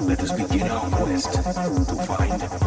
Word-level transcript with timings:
Let 0.00 0.20
us 0.20 0.32
begin 0.32 0.68
our 0.68 0.90
quest 0.90 1.32
to 1.32 1.42
find 1.42 2.65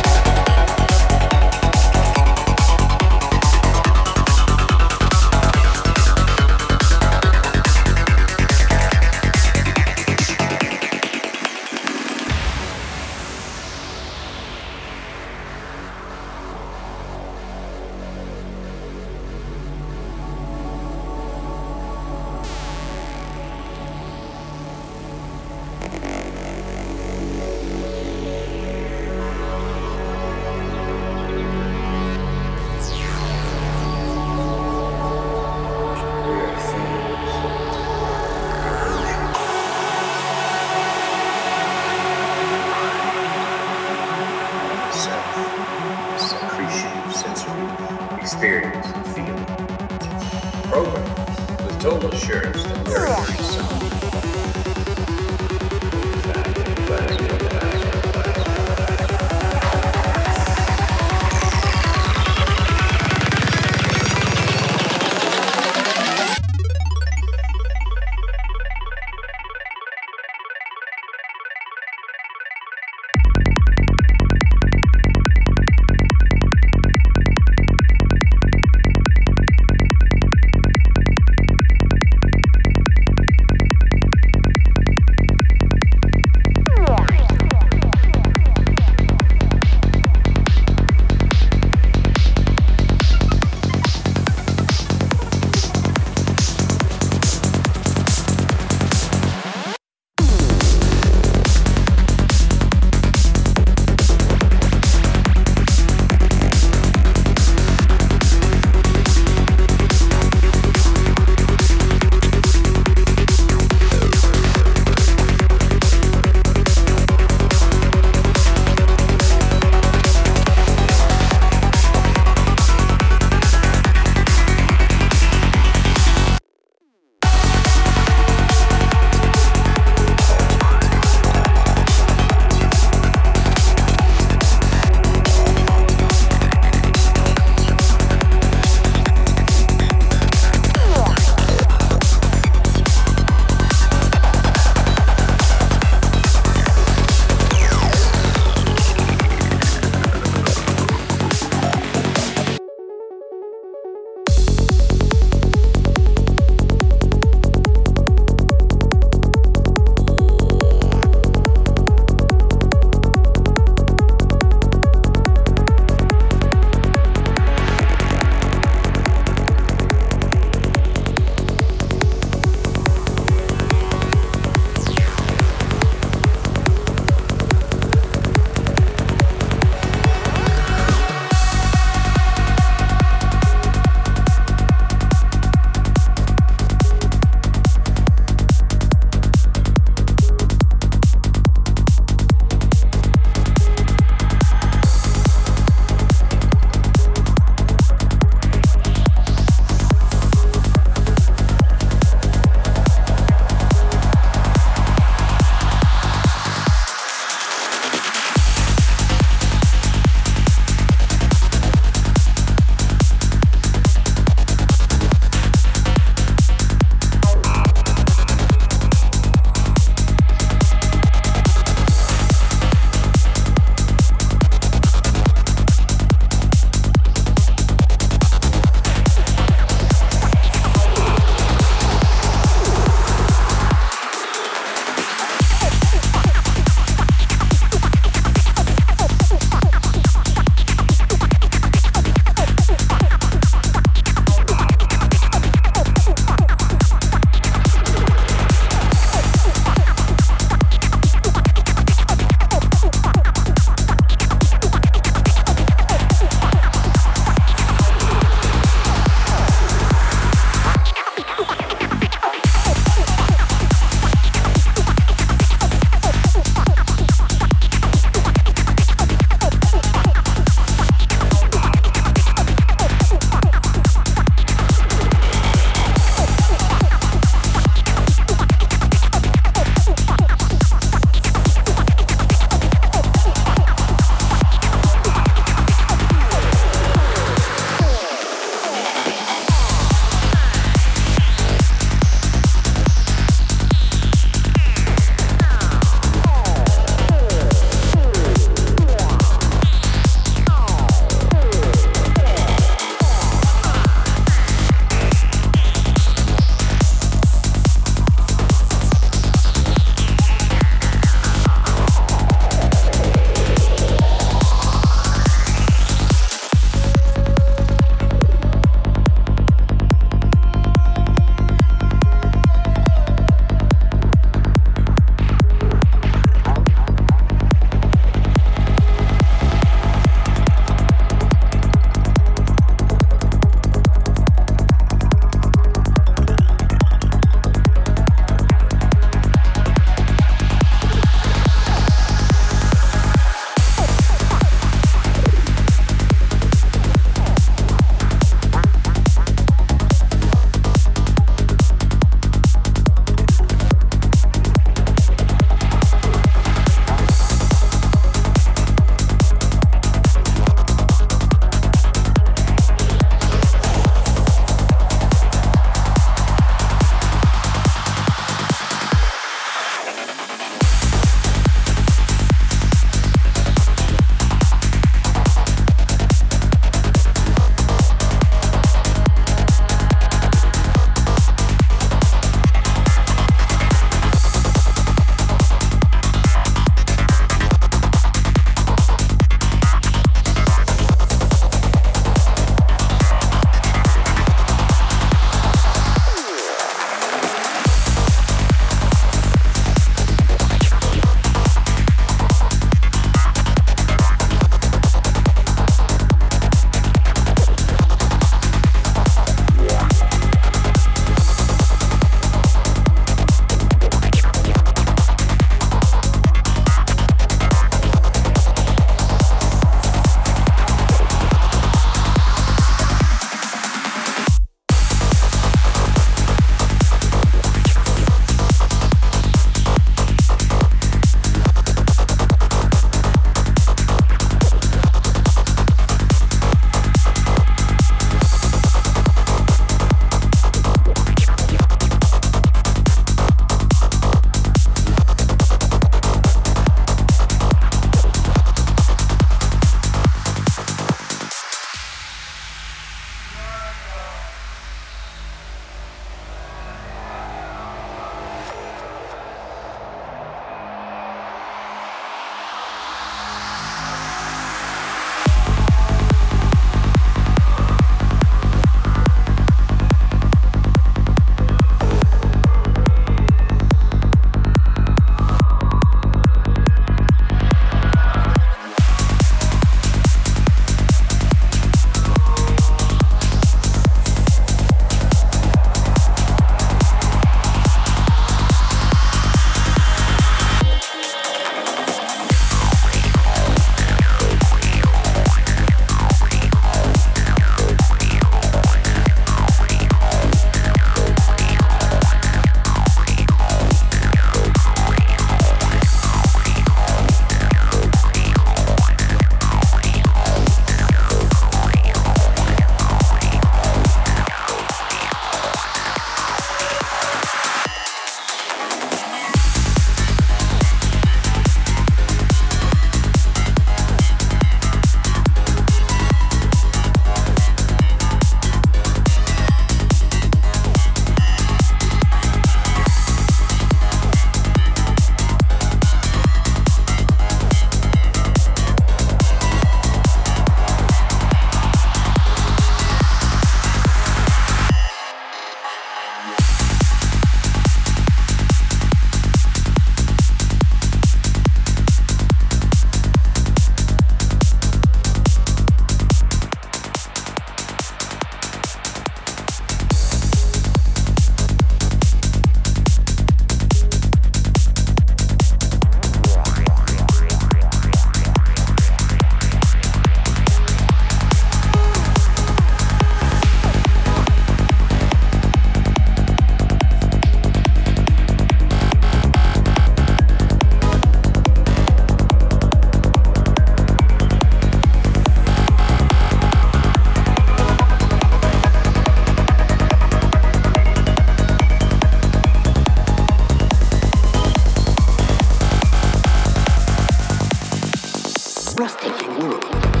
World. 599.41 600.00